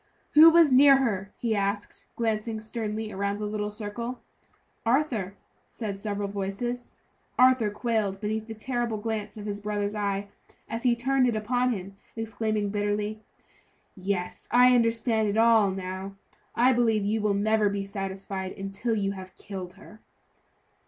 [0.31, 4.19] "Who was near her?" he asked, glancing sternly around the little circle.
[4.83, 5.35] "Arthur,"
[5.69, 6.93] said several voices.
[7.37, 10.29] Arthur quailed beneath the terrible glance of his brother's eye,
[10.67, 13.19] as he turned it upon him, exclaiming bitterly:
[13.95, 16.15] "Yes, I understand it all, now!
[16.55, 19.99] I believe you will never be satisfied until you have killed her."